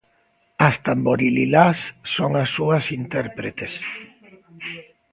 As 0.67 0.75
Tamborililás 0.85 1.79
son 2.15 2.31
as 2.43 2.49
súas 2.55 2.85
intérpretes. 2.99 3.73